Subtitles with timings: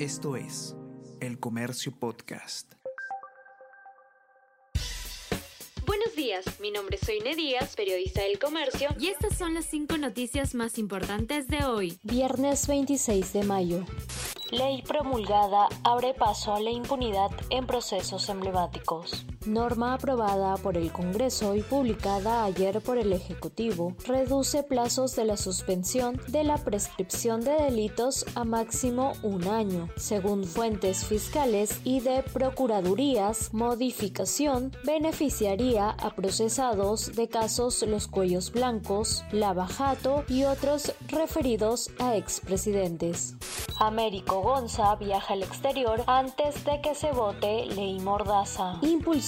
[0.00, 0.74] Esto es
[1.20, 2.72] El Comercio Podcast.
[5.86, 9.96] Buenos días, mi nombre es Soine Díaz, periodista del Comercio, y estas son las cinco
[9.96, 13.84] noticias más importantes de hoy, viernes 26 de mayo.
[14.50, 19.24] Ley promulgada abre paso a la impunidad en procesos emblemáticos.
[19.46, 25.36] Norma aprobada por el Congreso y publicada ayer por el Ejecutivo reduce plazos de la
[25.36, 29.88] suspensión de la prescripción de delitos a máximo un año.
[29.96, 39.24] Según fuentes fiscales y de procuradurías, modificación beneficiaría a procesados de casos Los Cuellos Blancos,
[39.30, 43.36] Lavajato y otros referidos a expresidentes.
[43.78, 48.78] Américo Gonza viaja al exterior antes de que se vote ley Mordaza.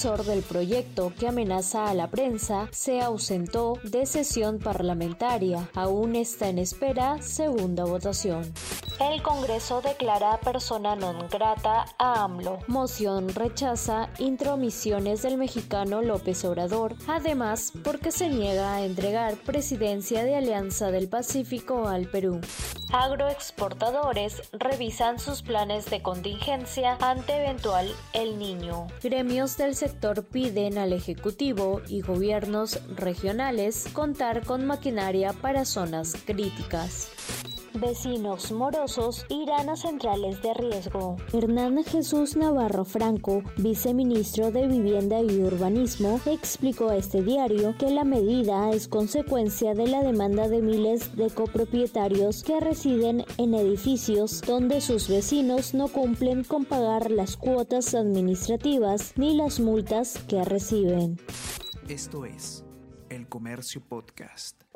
[0.07, 5.69] Impulsor del proyecto que amenaza a la prensa se ausentó de sesión parlamentaria.
[5.73, 8.53] Aún está en espera segunda votación.
[9.01, 12.59] El Congreso declara persona non grata a AMLO.
[12.67, 20.35] Moción rechaza intromisiones del mexicano López Obrador, además porque se niega a entregar presidencia de
[20.35, 22.39] Alianza del Pacífico al Perú.
[22.91, 28.87] Agroexportadores revisan sus planes de contingencia ante eventual El Niño.
[29.03, 37.09] Gremios del sector piden al Ejecutivo y gobiernos regionales contar con maquinaria para zonas críticas.
[37.79, 41.15] Vecinos morosos irán a centrales de riesgo.
[41.31, 48.03] Hernán Jesús Navarro Franco, viceministro de Vivienda y Urbanismo, explicó a este diario que la
[48.03, 54.81] medida es consecuencia de la demanda de miles de copropietarios que residen en edificios donde
[54.81, 61.19] sus vecinos no cumplen con pagar las cuotas administrativas ni las multas que reciben.
[61.87, 62.65] Esto es
[63.09, 64.66] El Comercio Podcast.